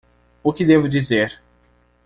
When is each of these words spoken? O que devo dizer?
O 0.43 0.51
que 0.51 0.65
devo 0.65 0.89
dizer? 0.89 1.39